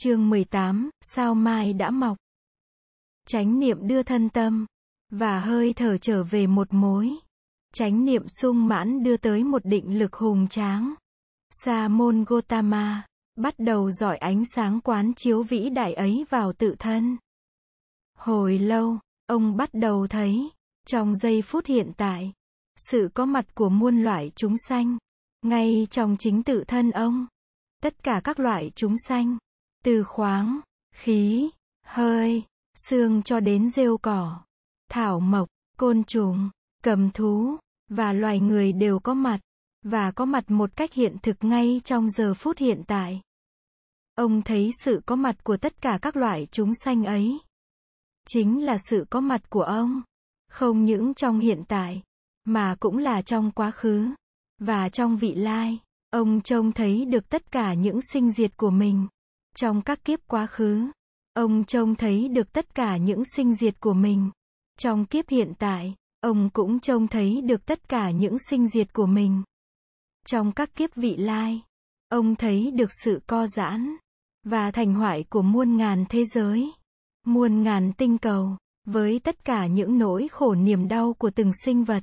Chương 0.00 0.30
18, 0.30 0.90
sao 1.00 1.34
mai 1.34 1.72
đã 1.72 1.90
mọc. 1.90 2.16
Chánh 3.26 3.60
niệm 3.60 3.88
đưa 3.88 4.02
thân 4.02 4.28
tâm 4.28 4.66
và 5.10 5.40
hơi 5.40 5.72
thở 5.72 5.98
trở 5.98 6.24
về 6.24 6.46
một 6.46 6.68
mối. 6.70 7.10
Chánh 7.74 8.04
niệm 8.04 8.22
sung 8.28 8.66
mãn 8.66 9.02
đưa 9.02 9.16
tới 9.16 9.44
một 9.44 9.64
định 9.64 9.98
lực 9.98 10.14
hùng 10.14 10.48
tráng. 10.48 10.94
Sa 11.50 11.88
môn 11.88 12.24
Gotama 12.24 13.06
bắt 13.36 13.54
đầu 13.58 13.90
dọi 13.90 14.16
ánh 14.16 14.42
sáng 14.54 14.80
quán 14.80 15.12
chiếu 15.16 15.42
vĩ 15.42 15.70
đại 15.70 15.94
ấy 15.94 16.24
vào 16.30 16.52
tự 16.52 16.74
thân. 16.78 17.16
Hồi 18.18 18.58
lâu, 18.58 18.98
ông 19.26 19.56
bắt 19.56 19.70
đầu 19.72 20.06
thấy, 20.06 20.50
trong 20.86 21.16
giây 21.16 21.42
phút 21.42 21.66
hiện 21.66 21.92
tại, 21.96 22.32
sự 22.90 23.08
có 23.14 23.24
mặt 23.24 23.54
của 23.54 23.68
muôn 23.68 24.02
loại 24.02 24.32
chúng 24.34 24.54
sanh, 24.68 24.98
ngay 25.42 25.86
trong 25.90 26.16
chính 26.18 26.42
tự 26.42 26.64
thân 26.68 26.90
ông. 26.90 27.26
Tất 27.82 28.02
cả 28.02 28.20
các 28.24 28.40
loại 28.40 28.70
chúng 28.74 28.94
sanh, 29.08 29.38
từ 29.86 30.04
khoáng, 30.04 30.60
khí, 30.94 31.50
hơi, 31.84 32.42
xương 32.74 33.22
cho 33.22 33.40
đến 33.40 33.70
rêu 33.70 33.98
cỏ, 33.98 34.40
thảo 34.90 35.20
mộc, 35.20 35.48
côn 35.78 36.04
trùng, 36.04 36.50
cầm 36.82 37.10
thú, 37.10 37.56
và 37.88 38.12
loài 38.12 38.40
người 38.40 38.72
đều 38.72 38.98
có 38.98 39.14
mặt, 39.14 39.40
và 39.82 40.10
có 40.10 40.24
mặt 40.24 40.50
một 40.50 40.76
cách 40.76 40.92
hiện 40.92 41.16
thực 41.22 41.44
ngay 41.44 41.80
trong 41.84 42.10
giờ 42.10 42.34
phút 42.34 42.58
hiện 42.58 42.82
tại. 42.86 43.20
Ông 44.14 44.42
thấy 44.42 44.70
sự 44.84 45.00
có 45.06 45.16
mặt 45.16 45.44
của 45.44 45.56
tất 45.56 45.80
cả 45.80 45.98
các 46.02 46.16
loại 46.16 46.46
chúng 46.50 46.74
sanh 46.74 47.04
ấy. 47.04 47.38
Chính 48.28 48.64
là 48.64 48.76
sự 48.90 49.06
có 49.10 49.20
mặt 49.20 49.50
của 49.50 49.62
ông. 49.62 50.02
Không 50.50 50.84
những 50.84 51.14
trong 51.14 51.38
hiện 51.38 51.62
tại, 51.68 52.02
mà 52.44 52.76
cũng 52.80 52.98
là 52.98 53.22
trong 53.22 53.50
quá 53.50 53.70
khứ, 53.70 54.08
và 54.58 54.88
trong 54.88 55.16
vị 55.16 55.34
lai. 55.34 55.78
Ông 56.10 56.40
trông 56.40 56.72
thấy 56.72 57.04
được 57.04 57.28
tất 57.28 57.52
cả 57.52 57.74
những 57.74 58.00
sinh 58.12 58.30
diệt 58.30 58.56
của 58.56 58.70
mình. 58.70 59.06
Trong 59.60 59.82
các 59.82 60.04
kiếp 60.04 60.20
quá 60.26 60.46
khứ, 60.46 60.90
ông 61.34 61.64
trông 61.64 61.94
thấy 61.94 62.28
được 62.28 62.52
tất 62.52 62.74
cả 62.74 62.96
những 62.96 63.22
sinh 63.36 63.54
diệt 63.54 63.80
của 63.80 63.94
mình. 63.94 64.30
Trong 64.78 65.06
kiếp 65.06 65.28
hiện 65.28 65.52
tại, 65.58 65.94
ông 66.20 66.50
cũng 66.50 66.80
trông 66.80 67.08
thấy 67.08 67.40
được 67.40 67.66
tất 67.66 67.88
cả 67.88 68.10
những 68.10 68.36
sinh 68.50 68.68
diệt 68.68 68.92
của 68.92 69.06
mình. 69.06 69.42
Trong 70.26 70.52
các 70.52 70.74
kiếp 70.74 70.94
vị 70.94 71.16
lai, 71.16 71.62
ông 72.08 72.36
thấy 72.36 72.70
được 72.70 72.90
sự 73.04 73.20
co 73.26 73.46
giãn 73.46 73.96
và 74.44 74.70
thành 74.70 74.94
hoại 74.94 75.24
của 75.30 75.42
muôn 75.42 75.76
ngàn 75.76 76.04
thế 76.08 76.24
giới, 76.24 76.72
muôn 77.26 77.62
ngàn 77.62 77.92
tinh 77.92 78.18
cầu, 78.18 78.56
với 78.84 79.18
tất 79.18 79.44
cả 79.44 79.66
những 79.66 79.98
nỗi 79.98 80.28
khổ 80.32 80.54
niềm 80.54 80.88
đau 80.88 81.14
của 81.14 81.30
từng 81.30 81.50
sinh 81.64 81.84
vật. 81.84 82.02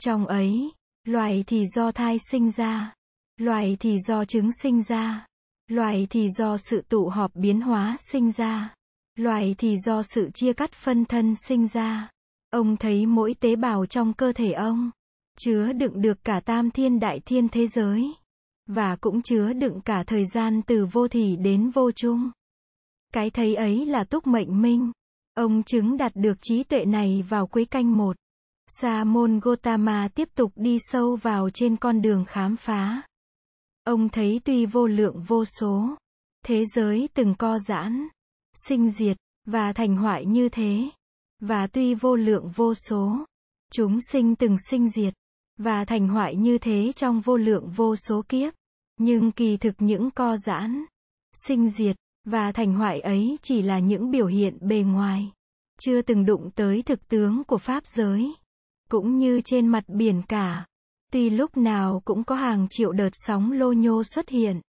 Trong 0.00 0.26
ấy, 0.26 0.72
loài 1.04 1.44
thì 1.46 1.66
do 1.66 1.92
thai 1.92 2.18
sinh 2.30 2.50
ra, 2.50 2.94
loài 3.36 3.76
thì 3.80 3.98
do 3.98 4.24
trứng 4.24 4.50
sinh 4.62 4.82
ra, 4.82 5.26
loài 5.68 6.06
thì 6.10 6.28
do 6.30 6.56
sự 6.56 6.82
tụ 6.88 7.08
họp 7.08 7.34
biến 7.34 7.60
hóa 7.60 7.96
sinh 8.10 8.32
ra, 8.32 8.74
loài 9.16 9.54
thì 9.58 9.76
do 9.76 10.02
sự 10.02 10.30
chia 10.34 10.52
cắt 10.52 10.72
phân 10.72 11.04
thân 11.04 11.34
sinh 11.48 11.68
ra. 11.68 12.10
Ông 12.50 12.76
thấy 12.76 13.06
mỗi 13.06 13.34
tế 13.40 13.56
bào 13.56 13.86
trong 13.86 14.12
cơ 14.12 14.32
thể 14.32 14.52
ông 14.52 14.90
chứa 15.38 15.72
đựng 15.72 16.02
được 16.02 16.24
cả 16.24 16.40
tam 16.44 16.70
thiên 16.70 17.00
đại 17.00 17.20
thiên 17.20 17.48
thế 17.48 17.66
giới 17.66 18.14
và 18.66 18.96
cũng 18.96 19.22
chứa 19.22 19.52
đựng 19.52 19.80
cả 19.80 20.04
thời 20.06 20.24
gian 20.34 20.62
từ 20.62 20.86
vô 20.92 21.08
thỉ 21.08 21.36
đến 21.36 21.70
vô 21.70 21.90
chung. 21.90 22.30
Cái 23.12 23.30
thấy 23.30 23.54
ấy 23.54 23.86
là 23.86 24.04
túc 24.04 24.26
mệnh 24.26 24.62
minh. 24.62 24.92
Ông 25.34 25.62
chứng 25.62 25.96
đạt 25.96 26.12
được 26.14 26.38
trí 26.42 26.62
tuệ 26.64 26.84
này 26.84 27.24
vào 27.28 27.46
cuối 27.46 27.64
canh 27.64 27.96
một. 27.96 28.16
Sa 28.66 29.04
môn 29.04 29.40
Gotama 29.40 30.08
tiếp 30.14 30.28
tục 30.34 30.52
đi 30.56 30.78
sâu 30.80 31.16
vào 31.16 31.50
trên 31.50 31.76
con 31.76 32.02
đường 32.02 32.24
khám 32.28 32.56
phá. 32.56 33.02
Ông 33.84 34.08
thấy 34.08 34.40
tuy 34.44 34.66
vô 34.66 34.86
lượng 34.86 35.22
vô 35.26 35.44
số, 35.44 35.96
thế 36.44 36.64
giới 36.74 37.08
từng 37.14 37.34
co 37.34 37.58
giãn, 37.58 38.08
sinh 38.66 38.90
diệt, 38.90 39.16
và 39.46 39.72
thành 39.72 39.96
hoại 39.96 40.26
như 40.26 40.48
thế, 40.48 40.90
và 41.40 41.66
tuy 41.66 41.94
vô 41.94 42.16
lượng 42.16 42.48
vô 42.48 42.74
số, 42.74 43.24
chúng 43.72 43.98
sinh 44.12 44.36
từng 44.36 44.56
sinh 44.70 44.88
diệt, 44.90 45.14
và 45.58 45.84
thành 45.84 46.08
hoại 46.08 46.36
như 46.36 46.58
thế 46.58 46.92
trong 46.96 47.20
vô 47.20 47.36
lượng 47.36 47.70
vô 47.70 47.96
số 47.96 48.22
kiếp. 48.28 48.54
Nhưng 48.98 49.32
kỳ 49.32 49.56
thực 49.56 49.74
những 49.78 50.10
co 50.10 50.36
giãn, 50.36 50.84
sinh 51.46 51.68
diệt, 51.70 51.96
và 52.24 52.52
thành 52.52 52.74
hoại 52.74 53.00
ấy 53.00 53.38
chỉ 53.42 53.62
là 53.62 53.78
những 53.78 54.10
biểu 54.10 54.26
hiện 54.26 54.58
bề 54.60 54.82
ngoài, 54.82 55.32
chưa 55.80 56.02
từng 56.02 56.26
đụng 56.26 56.50
tới 56.54 56.82
thực 56.82 57.08
tướng 57.08 57.44
của 57.44 57.58
Pháp 57.58 57.86
giới. 57.86 58.34
Cũng 58.90 59.18
như 59.18 59.40
trên 59.44 59.66
mặt 59.66 59.84
biển 59.88 60.22
cả, 60.28 60.66
tuy 61.12 61.30
lúc 61.30 61.56
nào 61.56 62.02
cũng 62.04 62.24
có 62.24 62.34
hàng 62.34 62.66
triệu 62.70 62.92
đợt 62.92 63.10
sóng 63.12 63.52
lô 63.52 63.72
nhô 63.72 64.04
xuất 64.04 64.28
hiện. 64.28 64.60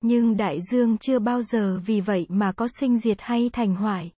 Nhưng 0.00 0.36
đại 0.36 0.58
dương 0.70 0.98
chưa 0.98 1.18
bao 1.18 1.42
giờ 1.42 1.80
vì 1.86 2.00
vậy 2.00 2.26
mà 2.28 2.52
có 2.52 2.68
sinh 2.80 2.98
diệt 2.98 3.16
hay 3.20 3.50
thành 3.52 3.74
hoại. 3.74 4.12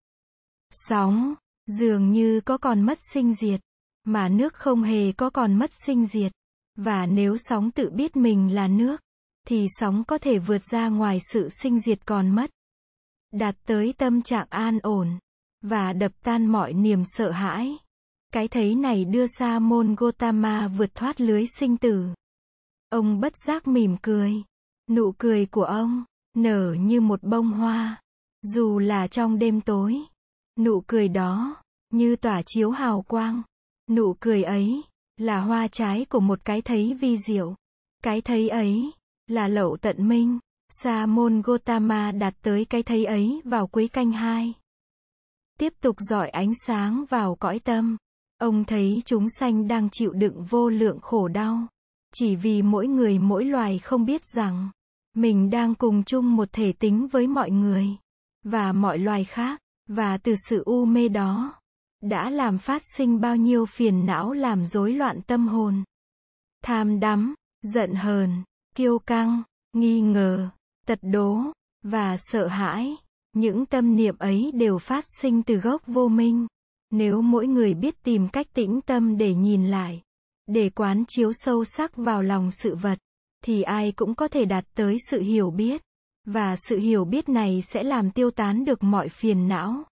Sóng, 0.70 1.34
dường 1.66 2.10
như 2.10 2.40
có 2.40 2.58
còn 2.58 2.82
mất 2.82 2.98
sinh 3.12 3.34
diệt, 3.34 3.60
mà 4.04 4.28
nước 4.28 4.54
không 4.54 4.82
hề 4.82 5.12
có 5.12 5.30
còn 5.30 5.58
mất 5.58 5.70
sinh 5.86 6.06
diệt. 6.06 6.32
Và 6.76 7.06
nếu 7.06 7.36
sóng 7.36 7.70
tự 7.70 7.90
biết 7.90 8.16
mình 8.16 8.54
là 8.54 8.68
nước, 8.68 9.00
thì 9.48 9.66
sóng 9.68 10.04
có 10.04 10.18
thể 10.18 10.38
vượt 10.38 10.62
ra 10.62 10.88
ngoài 10.88 11.18
sự 11.32 11.48
sinh 11.48 11.80
diệt 11.80 12.06
còn 12.06 12.30
mất. 12.30 12.50
Đạt 13.32 13.56
tới 13.66 13.94
tâm 13.98 14.22
trạng 14.22 14.46
an 14.50 14.78
ổn, 14.82 15.18
và 15.62 15.92
đập 15.92 16.12
tan 16.22 16.46
mọi 16.46 16.72
niềm 16.72 17.02
sợ 17.04 17.30
hãi. 17.30 17.78
Cái 18.34 18.48
thấy 18.48 18.74
này 18.74 19.04
đưa 19.04 19.26
Sa 19.26 19.58
môn 19.58 19.94
Gotama 19.94 20.68
vượt 20.68 20.94
thoát 20.94 21.20
lưới 21.20 21.44
sinh 21.58 21.76
tử. 21.76 22.06
Ông 22.88 23.20
bất 23.20 23.32
giác 23.46 23.66
mỉm 23.66 23.96
cười. 24.02 24.32
Nụ 24.90 25.12
cười 25.18 25.46
của 25.46 25.64
ông, 25.64 26.04
nở 26.36 26.74
như 26.80 27.00
một 27.00 27.22
bông 27.22 27.52
hoa. 27.52 28.02
Dù 28.42 28.78
là 28.78 29.06
trong 29.06 29.38
đêm 29.38 29.60
tối. 29.60 30.00
Nụ 30.58 30.82
cười 30.86 31.08
đó, 31.08 31.62
như 31.90 32.16
tỏa 32.16 32.42
chiếu 32.46 32.70
hào 32.70 33.02
quang. 33.02 33.42
Nụ 33.90 34.16
cười 34.20 34.42
ấy, 34.42 34.82
là 35.16 35.40
hoa 35.40 35.68
trái 35.68 36.04
của 36.04 36.20
một 36.20 36.44
cái 36.44 36.62
thấy 36.62 36.94
vi 36.94 37.16
diệu. 37.18 37.54
Cái 38.02 38.20
thấy 38.20 38.48
ấy, 38.48 38.90
là 39.26 39.48
lậu 39.48 39.76
tận 39.76 40.08
minh. 40.08 40.38
Sa 40.68 41.06
môn 41.06 41.42
Gotama 41.42 42.12
đạt 42.12 42.34
tới 42.42 42.64
cái 42.64 42.82
thấy 42.82 43.04
ấy 43.04 43.40
vào 43.44 43.66
cuối 43.66 43.88
canh 43.88 44.12
hai. 44.12 44.52
Tiếp 45.58 45.72
tục 45.80 45.96
dọi 45.98 46.28
ánh 46.28 46.52
sáng 46.66 47.04
vào 47.10 47.34
cõi 47.34 47.58
tâm. 47.58 47.96
Ông 48.38 48.64
thấy 48.64 49.02
chúng 49.04 49.26
sanh 49.28 49.68
đang 49.68 49.88
chịu 49.92 50.12
đựng 50.12 50.44
vô 50.44 50.68
lượng 50.68 51.00
khổ 51.00 51.28
đau. 51.28 51.66
Chỉ 52.14 52.36
vì 52.36 52.62
mỗi 52.62 52.86
người 52.86 53.18
mỗi 53.18 53.44
loài 53.44 53.78
không 53.78 54.04
biết 54.04 54.24
rằng, 54.24 54.70
mình 55.14 55.50
đang 55.50 55.74
cùng 55.74 56.04
chung 56.04 56.36
một 56.36 56.48
thể 56.52 56.72
tính 56.72 57.06
với 57.06 57.26
mọi 57.26 57.50
người, 57.50 57.86
và 58.44 58.72
mọi 58.72 58.98
loài 58.98 59.24
khác, 59.24 59.60
và 59.88 60.18
từ 60.18 60.34
sự 60.48 60.62
u 60.64 60.84
mê 60.84 61.08
đó, 61.08 61.54
đã 62.02 62.30
làm 62.30 62.58
phát 62.58 62.82
sinh 62.96 63.20
bao 63.20 63.36
nhiêu 63.36 63.66
phiền 63.66 64.06
não 64.06 64.32
làm 64.32 64.66
rối 64.66 64.92
loạn 64.92 65.20
tâm 65.26 65.48
hồn. 65.48 65.84
Tham 66.64 67.00
đắm, 67.00 67.34
giận 67.62 67.94
hờn, 67.94 68.42
kiêu 68.74 68.98
căng, 68.98 69.42
nghi 69.72 70.00
ngờ, 70.00 70.48
tật 70.86 70.98
đố, 71.02 71.38
và 71.82 72.16
sợ 72.18 72.46
hãi. 72.46 72.96
Những 73.32 73.66
tâm 73.66 73.96
niệm 73.96 74.18
ấy 74.18 74.52
đều 74.54 74.78
phát 74.78 75.04
sinh 75.20 75.42
từ 75.42 75.54
gốc 75.56 75.82
vô 75.86 76.08
minh. 76.08 76.46
Nếu 76.96 77.22
mỗi 77.22 77.46
người 77.46 77.74
biết 77.74 78.02
tìm 78.02 78.28
cách 78.28 78.46
tĩnh 78.54 78.80
tâm 78.86 79.18
để 79.18 79.34
nhìn 79.34 79.66
lại, 79.70 80.02
để 80.46 80.70
quán 80.70 81.04
chiếu 81.08 81.32
sâu 81.32 81.64
sắc 81.64 81.96
vào 81.96 82.22
lòng 82.22 82.50
sự 82.50 82.74
vật, 82.74 82.98
thì 83.44 83.62
ai 83.62 83.92
cũng 83.92 84.14
có 84.14 84.28
thể 84.28 84.44
đạt 84.44 84.64
tới 84.74 84.96
sự 85.10 85.20
hiểu 85.20 85.50
biết. 85.50 85.82
Và 86.26 86.56
sự 86.56 86.78
hiểu 86.78 87.04
biết 87.04 87.28
này 87.28 87.62
sẽ 87.62 87.82
làm 87.82 88.10
tiêu 88.10 88.30
tán 88.30 88.64
được 88.64 88.82
mọi 88.82 89.08
phiền 89.08 89.48
não. 89.48 89.84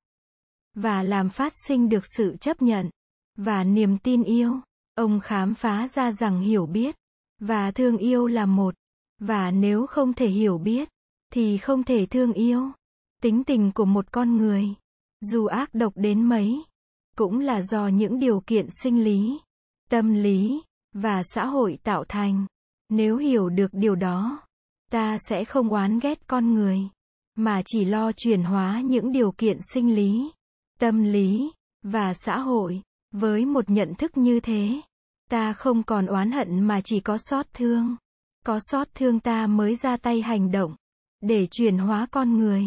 Và 0.74 1.02
làm 1.02 1.30
phát 1.30 1.52
sinh 1.66 1.88
được 1.88 2.04
sự 2.16 2.36
chấp 2.40 2.62
nhận. 2.62 2.90
Và 3.38 3.64
niềm 3.64 3.98
tin 3.98 4.22
yêu. 4.22 4.60
Ông 4.94 5.20
khám 5.20 5.54
phá 5.54 5.88
ra 5.88 6.12
rằng 6.12 6.40
hiểu 6.40 6.66
biết. 6.66 6.96
Và 7.40 7.70
thương 7.70 7.96
yêu 7.96 8.26
là 8.26 8.46
một. 8.46 8.74
Và 9.20 9.50
nếu 9.50 9.86
không 9.86 10.12
thể 10.12 10.28
hiểu 10.28 10.58
biết, 10.58 10.88
thì 11.32 11.58
không 11.58 11.84
thể 11.84 12.06
thương 12.06 12.32
yêu. 12.32 12.70
Tính 13.22 13.44
tình 13.44 13.72
của 13.72 13.84
một 13.84 14.12
con 14.12 14.36
người, 14.36 14.68
dù 15.20 15.46
ác 15.46 15.74
độc 15.74 15.92
đến 15.96 16.22
mấy, 16.22 16.62
cũng 17.16 17.38
là 17.38 17.62
do 17.62 17.88
những 17.88 18.18
điều 18.18 18.40
kiện 18.40 18.66
sinh 18.82 19.04
lý, 19.04 19.40
tâm 19.90 20.14
lý 20.14 20.62
và 20.94 21.22
xã 21.22 21.46
hội 21.46 21.78
tạo 21.82 22.04
thành. 22.08 22.46
Nếu 22.88 23.16
hiểu 23.16 23.48
được 23.48 23.70
điều 23.72 23.94
đó, 23.94 24.40
ta 24.90 25.16
sẽ 25.28 25.44
không 25.44 25.68
oán 25.68 25.98
ghét 25.98 26.26
con 26.26 26.54
người, 26.54 26.80
mà 27.34 27.62
chỉ 27.66 27.84
lo 27.84 28.12
chuyển 28.12 28.42
hóa 28.42 28.82
những 28.84 29.12
điều 29.12 29.32
kiện 29.32 29.58
sinh 29.74 29.94
lý, 29.94 30.30
tâm 30.78 31.02
lý 31.02 31.52
và 31.82 32.14
xã 32.14 32.38
hội. 32.38 32.82
Với 33.12 33.46
một 33.46 33.70
nhận 33.70 33.94
thức 33.94 34.16
như 34.16 34.40
thế, 34.40 34.80
ta 35.30 35.52
không 35.52 35.82
còn 35.82 36.06
oán 36.06 36.32
hận 36.32 36.60
mà 36.60 36.80
chỉ 36.84 37.00
có 37.00 37.18
xót 37.18 37.46
thương. 37.54 37.96
Có 38.46 38.58
xót 38.60 38.88
thương 38.94 39.20
ta 39.20 39.46
mới 39.46 39.74
ra 39.74 39.96
tay 39.96 40.22
hành 40.22 40.50
động 40.50 40.76
để 41.20 41.46
chuyển 41.50 41.78
hóa 41.78 42.06
con 42.10 42.38
người 42.38 42.64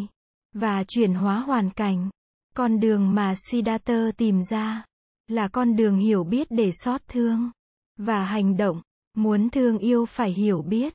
và 0.53 0.83
chuyển 0.87 1.13
hóa 1.13 1.39
hoàn 1.39 1.69
cảnh. 1.69 2.09
Con 2.55 2.79
đường 2.79 3.15
mà 3.15 3.33
Siddhartha 3.35 4.11
tìm 4.17 4.41
ra 4.49 4.85
là 5.27 5.47
con 5.47 5.75
đường 5.75 5.97
hiểu 5.97 6.23
biết 6.23 6.47
để 6.49 6.71
xót 6.71 7.01
thương 7.07 7.51
và 7.97 8.25
hành 8.25 8.57
động. 8.57 8.81
Muốn 9.17 9.49
thương 9.49 9.77
yêu 9.77 10.05
phải 10.05 10.31
hiểu 10.31 10.61
biết. 10.61 10.93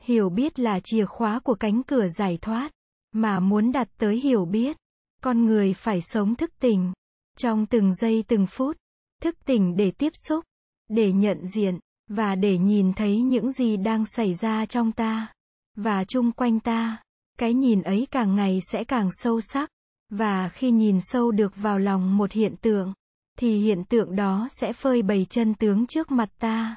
Hiểu 0.00 0.28
biết 0.28 0.58
là 0.58 0.80
chìa 0.84 1.04
khóa 1.04 1.40
của 1.40 1.54
cánh 1.54 1.82
cửa 1.82 2.08
giải 2.08 2.38
thoát, 2.42 2.70
mà 3.12 3.40
muốn 3.40 3.72
đạt 3.72 3.88
tới 3.98 4.20
hiểu 4.20 4.44
biết. 4.44 4.76
Con 5.22 5.44
người 5.44 5.74
phải 5.74 6.00
sống 6.00 6.34
thức 6.34 6.50
tỉnh. 6.60 6.92
Trong 7.38 7.66
từng 7.66 7.94
giây 7.94 8.24
từng 8.28 8.46
phút. 8.46 8.76
Thức 9.22 9.36
tỉnh 9.44 9.76
để 9.76 9.90
tiếp 9.90 10.12
xúc. 10.28 10.44
Để 10.88 11.12
nhận 11.12 11.46
diện. 11.46 11.78
Và 12.10 12.34
để 12.34 12.58
nhìn 12.58 12.92
thấy 12.92 13.20
những 13.20 13.52
gì 13.52 13.76
đang 13.76 14.06
xảy 14.06 14.34
ra 14.34 14.66
trong 14.66 14.92
ta. 14.92 15.32
Và 15.76 16.04
chung 16.04 16.32
quanh 16.32 16.60
ta. 16.60 17.02
Cái 17.38 17.54
nhìn 17.54 17.82
ấy 17.82 18.06
càng 18.10 18.36
ngày 18.36 18.60
sẽ 18.72 18.84
càng 18.84 19.08
sâu 19.12 19.40
sắc. 19.40 19.70
Và 20.10 20.48
khi 20.48 20.70
nhìn 20.70 20.98
sâu 21.00 21.30
được 21.30 21.56
vào 21.56 21.78
lòng 21.78 22.16
một 22.16 22.32
hiện 22.32 22.56
tượng, 22.56 22.92
thì 23.38 23.58
hiện 23.58 23.84
tượng 23.84 24.16
đó 24.16 24.48
sẽ 24.60 24.72
phơi 24.72 25.02
bày 25.02 25.26
chân 25.30 25.54
tướng 25.54 25.86
trước 25.86 26.10
mặt 26.10 26.28
ta. 26.38 26.76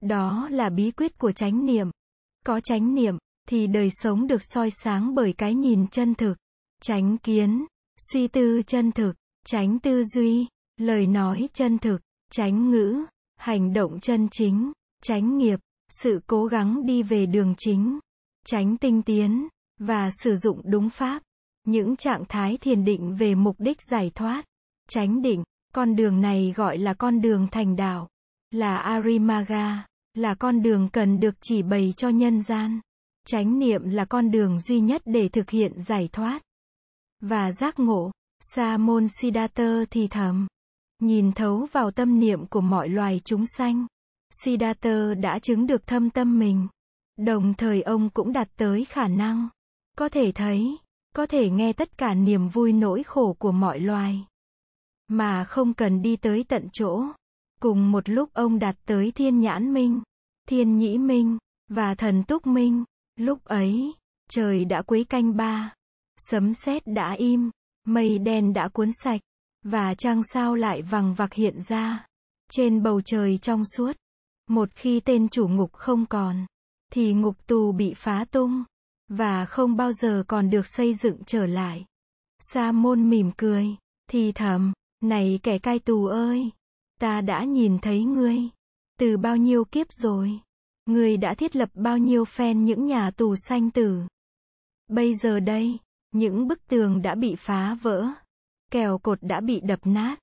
Đó 0.00 0.48
là 0.50 0.70
bí 0.70 0.90
quyết 0.90 1.18
của 1.18 1.32
chánh 1.32 1.66
niệm. 1.66 1.90
Có 2.46 2.60
chánh 2.60 2.94
niệm, 2.94 3.18
thì 3.48 3.66
đời 3.66 3.88
sống 3.90 4.26
được 4.26 4.40
soi 4.40 4.70
sáng 4.70 5.14
bởi 5.14 5.32
cái 5.32 5.54
nhìn 5.54 5.86
chân 5.86 6.14
thực, 6.14 6.34
chánh 6.82 7.18
kiến, 7.18 7.66
suy 8.12 8.28
tư 8.28 8.62
chân 8.66 8.92
thực, 8.92 9.12
tránh 9.46 9.78
tư 9.78 10.04
duy, 10.04 10.46
lời 10.76 11.06
nói 11.06 11.48
chân 11.52 11.78
thực, 11.78 12.00
tránh 12.30 12.70
ngữ, 12.70 13.04
hành 13.36 13.72
động 13.72 14.00
chân 14.00 14.28
chính, 14.30 14.72
tránh 15.02 15.38
nghiệp, 15.38 15.60
sự 16.02 16.20
cố 16.26 16.46
gắng 16.46 16.86
đi 16.86 17.02
về 17.02 17.26
đường 17.26 17.54
chính, 17.58 17.98
tránh 18.46 18.76
tinh 18.76 19.02
tiến, 19.02 19.48
và 19.78 20.10
sử 20.22 20.36
dụng 20.36 20.60
đúng 20.64 20.90
pháp. 20.90 21.22
Những 21.68 21.96
trạng 21.96 22.24
thái 22.28 22.56
thiền 22.56 22.84
định 22.84 23.14
về 23.14 23.34
mục 23.34 23.56
đích 23.58 23.82
giải 23.82 24.10
thoát, 24.14 24.44
tránh 24.90 25.22
định, 25.22 25.44
con 25.74 25.96
đường 25.96 26.20
này 26.20 26.52
gọi 26.56 26.78
là 26.78 26.94
con 26.94 27.20
đường 27.20 27.48
thành 27.50 27.76
đạo, 27.76 28.08
là 28.50 28.76
Arimaga, 28.76 29.86
là 30.14 30.34
con 30.34 30.62
đường 30.62 30.88
cần 30.92 31.20
được 31.20 31.34
chỉ 31.40 31.62
bày 31.62 31.94
cho 31.96 32.08
nhân 32.08 32.42
gian. 32.42 32.80
Chánh 33.26 33.58
niệm 33.58 33.90
là 33.90 34.04
con 34.04 34.30
đường 34.30 34.60
duy 34.60 34.80
nhất 34.80 35.02
để 35.04 35.28
thực 35.28 35.50
hiện 35.50 35.80
giải 35.80 36.08
thoát 36.12 36.42
và 37.20 37.52
giác 37.52 37.78
ngộ. 37.78 38.10
Sa 38.40 38.76
môn 38.76 39.06
Siddhartha 39.08 39.84
thì 39.90 40.08
thầm, 40.08 40.46
nhìn 41.02 41.32
thấu 41.32 41.66
vào 41.72 41.90
tâm 41.90 42.20
niệm 42.20 42.46
của 42.46 42.60
mọi 42.60 42.88
loài 42.88 43.20
chúng 43.24 43.46
sanh. 43.46 43.86
Siddhartha 44.44 45.14
đã 45.14 45.38
chứng 45.38 45.66
được 45.66 45.86
thâm 45.86 46.10
tâm 46.10 46.38
mình. 46.38 46.68
Đồng 47.16 47.54
thời 47.54 47.82
ông 47.82 48.10
cũng 48.10 48.32
đạt 48.32 48.48
tới 48.56 48.84
khả 48.84 49.08
năng 49.08 49.48
có 49.96 50.08
thể 50.08 50.32
thấy, 50.32 50.78
có 51.16 51.26
thể 51.26 51.50
nghe 51.50 51.72
tất 51.72 51.98
cả 51.98 52.14
niềm 52.14 52.48
vui 52.48 52.72
nỗi 52.72 53.02
khổ 53.02 53.36
của 53.38 53.52
mọi 53.52 53.80
loài 53.80 54.24
mà 55.08 55.44
không 55.44 55.74
cần 55.74 56.02
đi 56.02 56.16
tới 56.16 56.44
tận 56.48 56.68
chỗ. 56.72 57.04
Cùng 57.60 57.90
một 57.90 58.08
lúc 58.08 58.32
ông 58.32 58.58
đạt 58.58 58.76
tới 58.86 59.10
thiên 59.10 59.40
nhãn 59.40 59.74
minh, 59.74 60.00
thiên 60.48 60.78
nhĩ 60.78 60.98
minh, 60.98 61.38
và 61.68 61.94
thần 61.94 62.24
túc 62.24 62.46
minh. 62.46 62.84
Lúc 63.16 63.44
ấy, 63.44 63.94
trời 64.30 64.64
đã 64.64 64.82
quấy 64.82 65.04
canh 65.04 65.36
ba, 65.36 65.74
sấm 66.16 66.54
sét 66.54 66.82
đã 66.86 67.12
im, 67.18 67.50
mây 67.86 68.18
đen 68.18 68.52
đã 68.52 68.68
cuốn 68.68 68.88
sạch, 69.04 69.20
và 69.64 69.94
trăng 69.94 70.22
sao 70.32 70.54
lại 70.54 70.82
vằng 70.82 71.14
vặc 71.14 71.32
hiện 71.32 71.60
ra. 71.60 72.06
Trên 72.50 72.82
bầu 72.82 73.00
trời 73.00 73.38
trong 73.38 73.62
suốt, 73.64 73.96
một 74.48 74.68
khi 74.74 75.00
tên 75.00 75.28
chủ 75.28 75.48
ngục 75.48 75.72
không 75.72 76.06
còn, 76.06 76.46
thì 76.92 77.14
ngục 77.14 77.46
tù 77.46 77.72
bị 77.72 77.94
phá 77.94 78.24
tung, 78.30 78.64
và 79.08 79.44
không 79.44 79.76
bao 79.76 79.92
giờ 79.92 80.24
còn 80.28 80.50
được 80.50 80.66
xây 80.66 80.94
dựng 80.94 81.16
trở 81.26 81.46
lại. 81.46 81.84
Sa 82.38 82.72
môn 82.72 83.10
mỉm 83.10 83.30
cười, 83.36 83.76
thì 84.10 84.32
thầm, 84.32 84.72
này 85.02 85.40
kẻ 85.42 85.58
cai 85.58 85.78
tù 85.78 86.06
ơi, 86.06 86.50
ta 87.00 87.20
đã 87.20 87.44
nhìn 87.44 87.78
thấy 87.78 88.04
ngươi, 88.04 88.38
từ 88.98 89.16
bao 89.16 89.36
nhiêu 89.36 89.64
kiếp 89.64 89.86
rồi. 89.92 90.40
Ngươi 90.86 91.16
đã 91.16 91.34
thiết 91.34 91.56
lập 91.56 91.68
bao 91.74 91.98
nhiêu 91.98 92.24
phen 92.24 92.64
những 92.64 92.86
nhà 92.86 93.10
tù 93.10 93.34
sanh 93.36 93.70
tử. 93.70 94.00
Bây 94.88 95.14
giờ 95.14 95.40
đây, 95.40 95.78
những 96.12 96.48
bức 96.48 96.68
tường 96.68 97.02
đã 97.02 97.14
bị 97.14 97.34
phá 97.34 97.74
vỡ, 97.74 98.08
kèo 98.70 98.98
cột 98.98 99.18
đã 99.22 99.40
bị 99.40 99.60
đập 99.60 99.80
nát. 99.84 100.16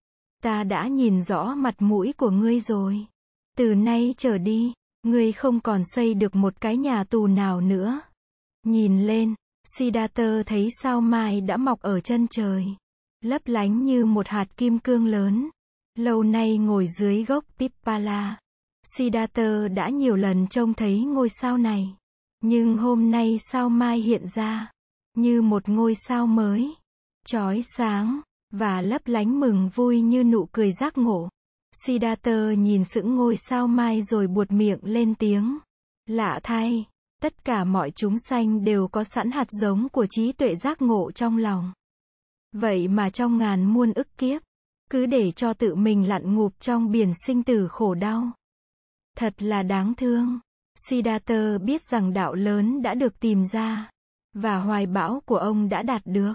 Ta 0.44 0.64
đã 0.64 0.88
nhìn 0.88 1.22
rõ 1.22 1.56
mặt 1.56 1.76
mũi 1.80 2.14
của 2.18 2.30
ngươi 2.30 2.60
rồi. 2.60 3.06
Từ 3.58 3.76
nay 3.76 4.14
trở 4.18 4.38
đi, 4.38 4.74
ngươi 5.04 5.32
không 5.32 5.60
còn 5.60 5.82
xây 5.86 6.14
được 6.14 6.36
một 6.36 6.62
cái 6.62 6.78
nhà 6.78 7.04
tù 7.04 7.28
nào 7.28 7.62
nữa. 7.62 8.02
Nhìn 8.66 9.08
lên, 9.08 9.36
Siddhartha 9.78 10.44
thấy 10.46 10.70
sao 10.82 11.02
mai 11.02 11.42
đã 11.42 11.58
mọc 11.58 11.80
ở 11.82 12.00
chân 12.00 12.28
trời, 12.28 12.66
lấp 13.22 13.42
lánh 13.46 13.86
như 13.86 14.06
một 14.06 14.28
hạt 14.28 14.58
kim 14.58 14.80
cương 14.80 15.08
lớn. 15.08 15.50
Lâu 15.96 16.24
nay 16.24 16.58
ngồi 16.58 16.88
dưới 17.00 17.24
gốc 17.24 17.46
Pippala, 17.60 18.38
Siddhartha 18.98 19.68
đã 19.68 19.90
nhiều 19.90 20.16
lần 20.16 20.48
trông 20.48 20.74
thấy 20.74 21.02
ngôi 21.02 21.30
sao 21.30 21.58
này. 21.58 21.96
Nhưng 22.42 22.78
hôm 22.78 23.12
nay 23.12 23.40
sao 23.52 23.70
mai 23.70 24.00
hiện 24.00 24.28
ra, 24.28 24.72
như 25.18 25.42
một 25.42 25.70
ngôi 25.70 25.96
sao 25.96 26.28
mới, 26.28 26.76
chói 27.26 27.62
sáng, 27.78 28.22
và 28.52 28.82
lấp 28.82 29.02
lánh 29.06 29.40
mừng 29.40 29.70
vui 29.76 30.02
như 30.02 30.24
nụ 30.24 30.48
cười 30.52 30.72
giác 30.72 30.98
ngộ. 30.98 31.30
Siddhartha 31.86 32.54
nhìn 32.58 32.84
sững 32.84 33.16
ngôi 33.16 33.38
sao 33.38 33.68
mai 33.68 34.02
rồi 34.02 34.28
buột 34.28 34.52
miệng 34.52 34.80
lên 34.82 35.16
tiếng. 35.16 35.58
Lạ 36.06 36.40
thay, 36.44 36.86
tất 37.22 37.46
cả 37.46 37.64
mọi 37.64 37.92
chúng 37.92 38.16
sanh 38.30 38.64
đều 38.64 38.88
có 38.88 39.04
sẵn 39.04 39.32
hạt 39.32 39.48
giống 39.50 39.90
của 39.90 40.06
trí 40.10 40.32
tuệ 40.32 40.56
giác 40.56 40.82
ngộ 40.82 41.12
trong 41.12 41.38
lòng. 41.38 41.74
Vậy 42.52 42.88
mà 42.88 43.10
trong 43.10 43.38
ngàn 43.38 43.66
muôn 43.66 43.94
ức 43.94 44.18
kiếp, 44.18 44.42
cứ 44.90 45.06
để 45.06 45.32
cho 45.32 45.54
tự 45.54 45.76
mình 45.76 46.10
lặn 46.10 46.36
ngụp 46.36 46.54
trong 46.60 46.92
biển 46.92 47.12
sinh 47.26 47.44
tử 47.44 47.68
khổ 47.68 47.94
đau. 47.94 48.32
Thật 49.18 49.44
là 49.44 49.64
đáng 49.64 49.94
thương. 49.96 50.40
Siddhartha 50.90 51.58
biết 51.58 51.82
rằng 51.92 52.14
đạo 52.14 52.34
lớn 52.34 52.82
đã 52.82 52.94
được 52.94 53.20
tìm 53.20 53.46
ra, 53.46 53.90
và 54.34 54.58
hoài 54.58 54.86
bão 54.86 55.22
của 55.26 55.38
ông 55.38 55.70
đã 55.70 55.82
đạt 55.82 56.02
được. 56.06 56.34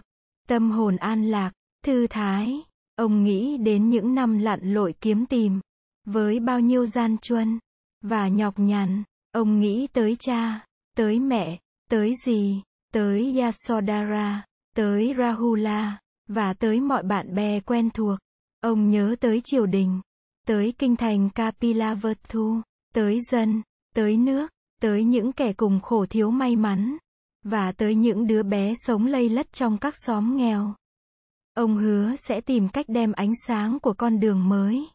Tâm 0.49 0.71
hồn 0.71 0.97
an 0.97 1.25
lạc, 1.25 1.53
thư 1.85 2.07
thái. 2.07 2.63
Ông 2.97 3.23
nghĩ 3.23 3.57
đến 3.57 3.91
những 3.91 4.15
năm 4.15 4.39
lặn 4.39 4.61
lội 4.63 4.95
kiếm 5.01 5.27
tìm, 5.27 5.61
với 6.07 6.41
bao 6.41 6.61
nhiêu 6.61 6.87
gian 6.87 7.19
truân, 7.19 7.59
và 8.03 8.29
nhọc 8.29 8.55
nhằn. 8.59 9.03
Ông 9.33 9.61
nghĩ 9.61 9.87
tới 9.87 10.17
cha, 10.19 10.65
tới 11.01 11.21
mẹ, 11.21 11.59
tới 11.91 12.15
gì, 12.27 12.63
tới 12.93 13.39
Yasodhara, 13.41 14.45
tới 14.77 15.15
Rahula, 15.19 15.99
và 16.29 16.55
tới 16.55 16.81
mọi 16.81 17.03
bạn 17.03 17.35
bè 17.35 17.61
quen 17.61 17.91
thuộc. 17.91 18.19
Ông 18.61 18.91
nhớ 18.91 19.17
tới 19.21 19.41
triều 19.45 19.67
đình, 19.67 20.01
tới 20.47 20.73
kinh 20.79 20.97
thành 20.97 21.31
Kapilavatthu 21.31 22.61
tới 22.95 23.19
dân, 23.31 23.63
tới 23.95 24.17
nước, 24.17 24.51
tới 24.81 25.05
những 25.05 25.33
kẻ 25.33 25.53
cùng 25.53 25.81
khổ 25.81 26.07
thiếu 26.11 26.31
may 26.31 26.57
mắn, 26.57 26.97
và 27.45 27.73
tới 27.73 27.95
những 27.95 28.27
đứa 28.27 28.43
bé 28.43 28.75
sống 28.77 29.07
lây 29.07 29.29
lất 29.29 29.53
trong 29.53 29.79
các 29.79 29.95
xóm 30.07 30.37
nghèo. 30.37 30.75
Ông 31.55 31.77
hứa 31.77 32.17
sẽ 32.17 32.41
tìm 32.41 32.69
cách 32.69 32.87
đem 32.89 33.13
ánh 33.13 33.33
sáng 33.47 33.79
của 33.81 33.93
con 33.93 34.21
đường 34.21 34.49
mới, 34.49 34.87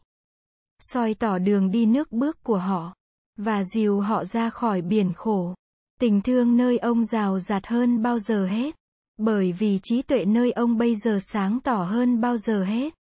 soi 0.78 1.14
tỏ 1.14 1.38
đường 1.38 1.70
đi 1.70 1.86
nước 1.86 2.12
bước 2.12 2.42
của 2.42 2.58
họ, 2.58 2.94
và 3.36 3.64
dìu 3.64 4.00
họ 4.00 4.24
ra 4.24 4.50
khỏi 4.50 4.82
biển 4.82 5.12
khổ. 5.12 5.54
Tình 6.00 6.22
thương 6.22 6.56
nơi 6.56 6.78
ông 6.78 7.04
rào 7.04 7.38
rạt 7.38 7.66
hơn 7.66 8.02
bao 8.02 8.18
giờ 8.18 8.46
hết, 8.46 8.76
bởi 9.16 9.52
vì 9.52 9.78
trí 9.82 10.02
tuệ 10.02 10.24
nơi 10.24 10.52
ông 10.52 10.76
bây 10.78 10.96
giờ 10.96 11.18
sáng 11.32 11.60
tỏ 11.60 11.84
hơn 11.84 12.20
bao 12.20 12.36
giờ 12.36 12.64
hết. 12.64 12.94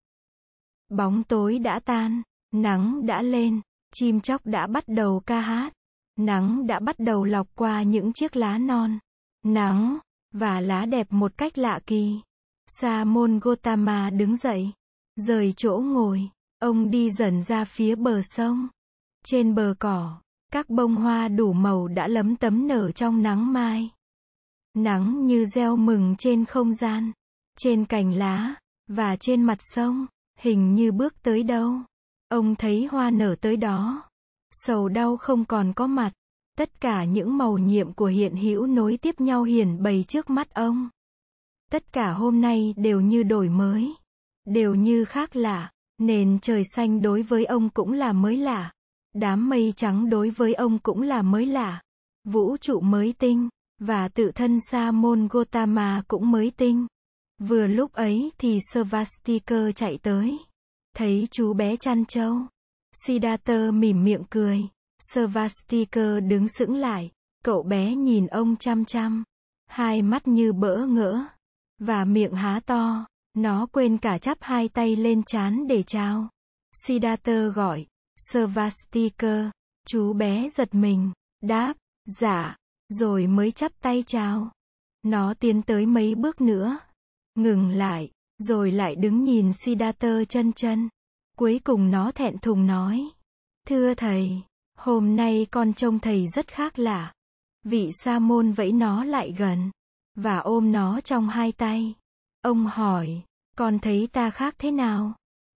Bóng 0.89 1.23
tối 1.23 1.59
đã 1.59 1.79
tan, 1.85 2.21
nắng 2.51 3.05
đã 3.05 3.21
lên, 3.21 3.61
chim 3.93 4.19
chóc 4.21 4.45
đã 4.45 4.67
bắt 4.67 4.83
đầu 4.87 5.21
ca 5.25 5.41
hát. 5.41 5.73
Nắng 6.19 6.67
đã 6.67 6.79
bắt 6.79 6.95
đầu 6.99 7.23
lọc 7.23 7.47
qua 7.55 7.83
những 7.83 8.13
chiếc 8.13 8.35
lá 8.35 8.57
non. 8.57 8.99
Nắng, 9.43 9.97
và 10.33 10.61
lá 10.61 10.85
đẹp 10.85 11.07
một 11.09 11.37
cách 11.37 11.57
lạ 11.57 11.79
kỳ. 11.87 12.21
Sa 12.67 13.03
môn 13.03 13.39
Gotama 13.39 14.09
đứng 14.09 14.37
dậy, 14.37 14.71
rời 15.15 15.53
chỗ 15.57 15.77
ngồi, 15.77 16.29
ông 16.59 16.91
đi 16.91 17.11
dần 17.11 17.41
ra 17.41 17.65
phía 17.65 17.95
bờ 17.95 18.21
sông. 18.23 18.67
Trên 19.25 19.55
bờ 19.55 19.73
cỏ, 19.79 20.21
các 20.55 20.69
bông 20.69 20.95
hoa 20.95 21.27
đủ 21.27 21.53
màu 21.53 21.88
đã 21.88 22.07
lấm 22.07 22.35
tấm 22.35 22.67
nở 22.67 22.91
trong 22.91 23.24
nắng 23.24 23.53
mai. 23.53 23.89
Nắng 24.74 25.25
như 25.25 25.45
gieo 25.45 25.75
mừng 25.75 26.15
trên 26.17 26.45
không 26.45 26.74
gian, 26.74 27.12
trên 27.57 27.85
cành 27.85 28.13
lá, 28.13 28.55
và 28.88 29.15
trên 29.15 29.43
mặt 29.43 29.57
sông, 29.59 30.05
hình 30.39 30.75
như 30.75 30.91
bước 30.91 31.13
tới 31.24 31.43
đâu. 31.43 31.74
Ông 32.29 32.55
thấy 32.55 32.88
hoa 32.91 33.09
nở 33.09 33.35
tới 33.41 33.57
đó. 33.57 34.03
Sầu 34.51 34.89
đau 34.89 35.17
không 35.17 35.45
còn 35.45 35.74
có 35.74 35.88
mặt. 35.88 36.12
Tất 36.57 36.81
cả 36.81 37.03
những 37.03 37.38
màu 37.38 37.57
nhiệm 37.57 37.93
của 37.93 38.05
hiện 38.05 38.35
hữu 38.35 38.67
nối 38.67 38.97
tiếp 38.97 39.21
nhau 39.21 39.43
hiển 39.43 39.83
bày 39.83 40.05
trước 40.07 40.29
mắt 40.29 40.53
ông. 40.53 40.89
Tất 41.71 41.93
cả 41.93 42.12
hôm 42.12 42.41
nay 42.41 42.74
đều 42.77 43.01
như 43.01 43.24
đổi 43.24 43.50
mới. 43.50 43.93
Đều 44.45 44.75
như 44.75 45.05
khác 45.05 45.35
lạ. 45.35 45.71
Nền 45.97 46.39
trời 46.39 46.63
xanh 46.75 47.01
đối 47.01 47.21
với 47.21 47.45
ông 47.45 47.69
cũng 47.69 47.91
là 47.91 48.13
mới 48.13 48.38
lạ. 48.38 48.75
Đám 49.15 49.50
mây 49.50 49.74
trắng 49.75 50.10
đối 50.10 50.29
với 50.29 50.53
ông 50.53 50.79
cũng 50.79 51.01
là 51.01 51.22
mới 51.22 51.45
lạ. 51.45 51.81
Vũ 52.24 52.57
trụ 52.57 52.79
mới 52.79 53.13
tinh. 53.19 53.50
Và 53.79 54.07
tự 54.07 54.31
thân 54.31 54.60
Sa 54.72 54.91
môn 54.91 55.27
Gotama 55.27 56.03
cũng 56.07 56.31
mới 56.31 56.51
tinh. 56.57 56.88
Vừa 57.39 57.67
lúc 57.67 57.93
ấy 57.93 58.31
thì 58.38 58.60
Svastika 58.72 59.72
chạy 59.75 59.98
tới. 59.98 60.39
Thấy 60.95 61.27
chú 61.31 61.53
bé 61.53 61.75
chăn 61.75 62.05
trâu. 62.05 62.38
Siddhartha 63.05 63.72
mỉm 63.72 64.03
miệng 64.03 64.24
cười. 64.29 64.62
Svastika 65.13 66.19
đứng 66.19 66.48
sững 66.48 66.75
lại. 66.75 67.12
Cậu 67.43 67.63
bé 67.63 67.95
nhìn 67.95 68.27
ông 68.27 68.55
chăm 68.55 68.86
chăm. 68.86 69.24
hai 69.67 70.01
mắt 70.01 70.27
như 70.27 70.53
bỡ 70.53 70.86
ngỡ, 70.86 71.25
và 71.79 72.05
miệng 72.05 72.34
há 72.34 72.60
to, 72.65 73.05
nó 73.34 73.67
quên 73.72 73.98
cả 73.98 74.17
chắp 74.17 74.38
hai 74.41 74.69
tay 74.69 74.95
lên 74.95 75.24
chán 75.24 75.67
để 75.67 75.84
chào. 75.84 76.29
Siddhartha 76.86 77.48
gọi, 77.48 77.86
Svastika, 78.15 79.51
chú 79.88 80.13
bé 80.13 80.50
giật 80.50 80.75
mình, 80.75 81.12
đáp, 81.41 81.74
dạ, 82.05 82.57
rồi 82.89 83.27
mới 83.27 83.51
chắp 83.51 83.72
tay 83.81 84.03
chào. 84.07 84.51
Nó 85.03 85.34
tiến 85.34 85.62
tới 85.62 85.86
mấy 85.86 86.15
bước 86.15 86.41
nữa, 86.41 86.79
ngừng 87.36 87.69
lại, 87.69 88.10
rồi 88.38 88.72
lại 88.72 88.95
đứng 88.95 89.24
nhìn 89.24 89.51
Siddhartha 89.53 90.24
chân 90.29 90.53
chân. 90.53 90.89
Cuối 91.38 91.62
cùng 91.63 91.91
nó 91.91 92.12
thẹn 92.12 92.38
thùng 92.38 92.67
nói, 92.67 93.10
thưa 93.67 93.93
thầy, 93.93 94.41
hôm 94.77 95.15
nay 95.15 95.48
con 95.51 95.74
trông 95.74 96.00
thầy 96.00 96.27
rất 96.27 96.48
khác 96.48 96.79
lạ. 96.79 97.13
Vị 97.63 97.89
sa 98.03 98.19
môn 98.19 98.51
vẫy 98.51 98.72
nó 98.72 99.03
lại 99.03 99.36
gần, 99.38 99.72
và 100.15 100.38
ôm 100.38 100.72
nó 100.72 101.01
trong 101.01 101.29
hai 101.29 101.51
tay. 101.51 101.93
Ông 102.41 102.65
hỏi, 102.65 103.22
con 103.57 103.79
thấy 103.79 104.07
ta 104.12 104.29
khác 104.29 104.55
thế 104.57 104.72
nào? 104.72 105.13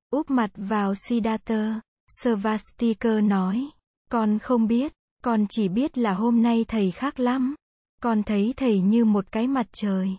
Úp 0.10 0.30
mặt 0.30 0.52
vào 0.56 0.94
Siddhartha, 0.96 1.82
Svastikar 2.10 3.24
nói, 3.24 3.70
con 4.12 4.40
không 4.40 4.68
biết, 4.68 4.94
con 5.24 5.46
chỉ 5.50 5.68
biết 5.68 5.98
là 5.98 6.14
hôm 6.14 6.42
nay 6.42 6.66
thầy 6.68 6.92
khác 6.92 7.20
lắm. 7.20 7.56
Con 8.02 8.24
thấy 8.24 8.54
thầy 8.58 8.82
như 8.82 9.06
một 9.06 9.32
cái 9.32 9.48
mặt 9.48 9.66
trời. 9.72 10.10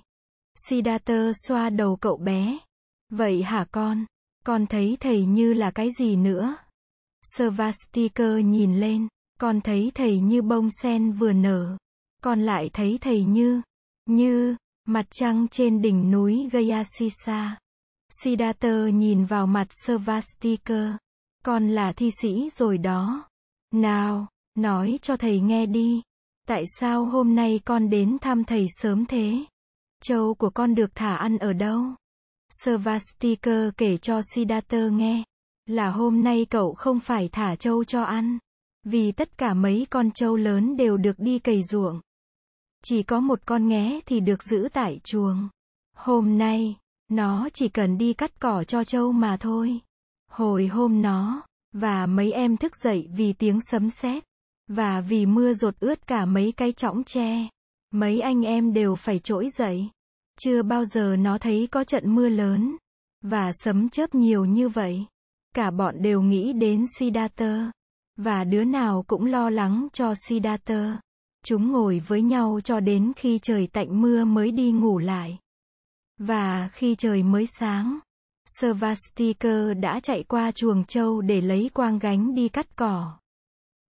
Siddhartha 0.68 1.32
xoa 1.46 1.70
đầu 1.70 1.96
cậu 1.96 2.16
bé. 2.16 2.58
Vậy 3.08 3.42
hả 3.42 3.66
con? 3.70 4.04
Con 4.44 4.66
thấy 4.66 4.96
thầy 5.00 5.24
như 5.24 5.52
là 5.52 5.70
cái 5.70 5.88
gì 5.98 6.16
nữa? 6.16 6.56
Svastikar 7.36 8.44
nhìn 8.44 8.80
lên, 8.80 9.08
con 9.40 9.60
thấy 9.60 9.92
thầy 9.94 10.20
như 10.20 10.42
bông 10.42 10.68
sen 10.82 11.12
vừa 11.12 11.32
nở. 11.32 11.76
Con 12.22 12.40
lại 12.40 12.70
thấy 12.72 12.98
thầy 13.00 13.24
như, 13.24 13.62
như, 14.06 14.56
mặt 14.86 15.06
trăng 15.10 15.48
trên 15.48 15.82
đỉnh 15.82 16.10
núi 16.10 16.48
Gayasisa. 16.52 17.58
Siddhartha 18.22 18.88
nhìn 18.88 19.24
vào 19.24 19.46
mặt 19.46 19.66
Svastikar. 19.86 20.96
Con 21.44 21.68
là 21.68 21.92
thi 21.92 22.10
sĩ 22.22 22.48
rồi 22.50 22.78
đó. 22.78 23.28
Nào, 23.74 24.26
nói 24.54 24.98
cho 25.02 25.16
thầy 25.16 25.40
nghe 25.40 25.66
đi. 25.66 26.02
Tại 26.46 26.64
sao 26.80 27.04
hôm 27.04 27.34
nay 27.34 27.60
con 27.64 27.90
đến 27.90 28.18
thăm 28.20 28.44
thầy 28.44 28.66
sớm 28.68 29.06
thế? 29.06 29.44
Châu 30.02 30.34
của 30.34 30.50
con 30.50 30.74
được 30.74 30.90
thả 30.94 31.16
ăn 31.16 31.38
ở 31.38 31.52
đâu? 31.52 31.82
Servastiker 32.64 33.68
kể 33.76 33.96
cho 33.96 34.20
Siddhartha 34.34 34.88
nghe. 34.88 35.22
Là 35.66 35.90
hôm 35.90 36.22
nay 36.22 36.46
cậu 36.50 36.74
không 36.74 37.00
phải 37.00 37.28
thả 37.28 37.56
châu 37.56 37.84
cho 37.84 38.02
ăn. 38.02 38.38
Vì 38.84 39.12
tất 39.12 39.38
cả 39.38 39.54
mấy 39.54 39.86
con 39.90 40.10
trâu 40.10 40.36
lớn 40.36 40.76
đều 40.76 40.96
được 40.96 41.18
đi 41.18 41.38
cày 41.38 41.62
ruộng. 41.62 42.00
Chỉ 42.84 43.02
có 43.02 43.20
một 43.20 43.40
con 43.46 43.68
nghé 43.68 44.00
thì 44.06 44.20
được 44.20 44.42
giữ 44.42 44.68
tại 44.72 45.00
chuồng. 45.04 45.48
Hôm 45.96 46.38
nay, 46.38 46.76
nó 47.08 47.48
chỉ 47.54 47.68
cần 47.68 47.98
đi 47.98 48.12
cắt 48.12 48.40
cỏ 48.40 48.64
cho 48.64 48.84
trâu 48.84 49.12
mà 49.12 49.36
thôi. 49.36 49.80
Hồi 50.30 50.66
hôm 50.66 51.02
nó, 51.02 51.42
và 51.72 52.06
mấy 52.06 52.32
em 52.32 52.56
thức 52.56 52.72
dậy 52.76 53.08
vì 53.16 53.32
tiếng 53.32 53.58
sấm 53.60 53.90
sét, 53.90 54.24
và 54.68 55.00
vì 55.00 55.26
mưa 55.26 55.52
rột 55.52 55.74
ướt 55.80 56.06
cả 56.06 56.24
mấy 56.24 56.52
cái 56.56 56.72
chõng 56.72 57.04
tre. 57.04 57.48
Mấy 57.90 58.20
anh 58.20 58.42
em 58.42 58.72
đều 58.72 58.94
phải 58.94 59.18
trỗi 59.18 59.48
dậy. 59.58 59.88
Chưa 60.40 60.62
bao 60.62 60.84
giờ 60.84 61.16
nó 61.16 61.38
thấy 61.38 61.68
có 61.70 61.84
trận 61.84 62.14
mưa 62.14 62.28
lớn, 62.28 62.76
và 63.22 63.50
sấm 63.52 63.88
chớp 63.88 64.14
nhiều 64.14 64.44
như 64.44 64.68
vậy. 64.68 65.04
Cả 65.54 65.70
bọn 65.70 66.02
đều 66.02 66.22
nghĩ 66.22 66.52
đến 66.52 66.84
Siddhartha. 66.98 67.70
Và 68.16 68.44
đứa 68.44 68.64
nào 68.64 69.04
cũng 69.06 69.24
lo 69.24 69.50
lắng 69.50 69.88
cho 69.92 70.14
Siddhartha. 70.28 71.00
Chúng 71.44 71.72
ngồi 71.72 72.02
với 72.06 72.22
nhau 72.22 72.60
cho 72.64 72.80
đến 72.80 73.12
khi 73.16 73.38
trời 73.42 73.66
tạnh 73.66 74.00
mưa 74.00 74.24
mới 74.24 74.50
đi 74.50 74.72
ngủ 74.72 74.98
lại. 74.98 75.38
Và 76.18 76.68
khi 76.72 76.94
trời 76.94 77.22
mới 77.22 77.46
sáng, 77.58 77.98
Svastikar 78.58 79.78
đã 79.80 80.00
chạy 80.00 80.22
qua 80.22 80.50
chuồng 80.50 80.84
trâu 80.84 81.20
để 81.20 81.40
lấy 81.40 81.70
quang 81.74 81.98
gánh 81.98 82.34
đi 82.34 82.48
cắt 82.48 82.76
cỏ. 82.76 83.18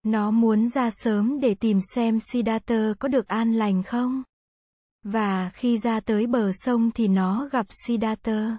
Nó 0.02 0.30
muốn 0.30 0.68
ra 0.68 0.90
sớm 0.92 1.40
để 1.40 1.54
tìm 1.54 1.80
xem 1.94 2.18
Siddhartha 2.20 2.92
có 2.98 3.08
được 3.08 3.28
an 3.28 3.52
lành 3.52 3.82
không. 3.82 4.22
Và 5.04 5.50
khi 5.54 5.78
ra 5.78 6.00
tới 6.00 6.26
bờ 6.26 6.50
sông 6.52 6.90
thì 6.90 7.08
nó 7.08 7.48
gặp 7.52 7.66
Siddhartha. 7.86 8.58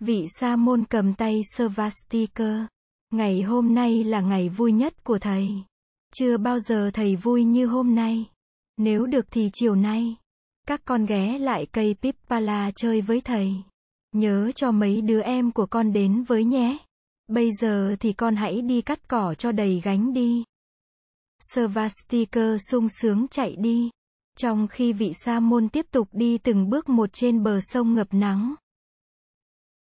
Vị 0.00 0.26
sa 0.40 0.56
môn 0.56 0.84
cầm 0.84 1.14
tay 1.14 1.40
Svastika. 1.56 2.66
Ngày 3.10 3.42
hôm 3.42 3.74
nay 3.74 4.04
là 4.04 4.20
ngày 4.20 4.48
vui 4.48 4.72
nhất 4.72 5.04
của 5.04 5.18
thầy. 5.18 5.48
Chưa 6.14 6.36
bao 6.36 6.58
giờ 6.58 6.90
thầy 6.94 7.16
vui 7.16 7.44
như 7.44 7.66
hôm 7.66 7.94
nay. 7.94 8.26
Nếu 8.76 9.06
được 9.06 9.26
thì 9.30 9.50
chiều 9.52 9.74
nay, 9.74 10.16
các 10.66 10.80
con 10.84 11.06
ghé 11.06 11.38
lại 11.38 11.66
cây 11.72 11.96
Pippala 12.02 12.70
chơi 12.74 13.00
với 13.00 13.20
thầy. 13.20 13.54
Nhớ 14.14 14.50
cho 14.54 14.72
mấy 14.72 15.00
đứa 15.00 15.20
em 15.20 15.52
của 15.52 15.66
con 15.66 15.92
đến 15.92 16.22
với 16.22 16.44
nhé. 16.44 16.78
Bây 17.26 17.52
giờ 17.52 17.96
thì 18.00 18.12
con 18.12 18.36
hãy 18.36 18.60
đi 18.60 18.82
cắt 18.82 19.08
cỏ 19.08 19.34
cho 19.34 19.52
đầy 19.52 19.80
gánh 19.84 20.12
đi. 20.12 20.44
Svastika 21.52 22.56
sung 22.70 22.88
sướng 22.88 23.26
chạy 23.28 23.56
đi. 23.58 23.90
Trong 24.38 24.68
khi 24.68 24.92
vị 24.92 25.12
sa 25.24 25.40
môn 25.40 25.68
tiếp 25.68 25.86
tục 25.90 26.08
đi 26.12 26.38
từng 26.38 26.70
bước 26.70 26.88
một 26.88 27.12
trên 27.12 27.42
bờ 27.42 27.58
sông 27.62 27.94
ngập 27.94 28.08
nắng. 28.10 28.54